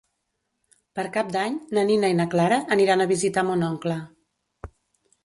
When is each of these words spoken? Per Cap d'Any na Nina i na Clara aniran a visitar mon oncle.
Per 0.99 1.03
Cap 1.17 1.27
d'Any 1.35 1.59
na 1.77 1.83
Nina 1.89 2.09
i 2.13 2.15
na 2.21 2.27
Clara 2.31 2.57
aniran 2.77 3.05
a 3.05 3.07
visitar 3.13 3.45
mon 3.51 3.67
oncle. 3.69 3.99